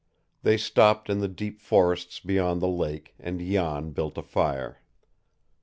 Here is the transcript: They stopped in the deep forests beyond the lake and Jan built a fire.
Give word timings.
They 0.41 0.57
stopped 0.57 1.11
in 1.11 1.19
the 1.19 1.27
deep 1.27 1.59
forests 1.61 2.19
beyond 2.19 2.59
the 2.59 2.67
lake 2.67 3.13
and 3.19 3.39
Jan 3.39 3.91
built 3.91 4.17
a 4.17 4.23
fire. 4.23 4.79